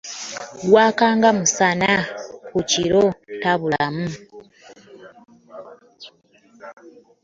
[0.07, 1.91] Ssegwaka nga musana,
[2.53, 3.03] ku kiro
[3.41, 4.05] tabulamu.